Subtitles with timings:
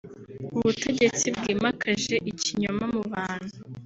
[0.57, 3.55] ubutegetsi bwimakaje ikinyoma mu bantu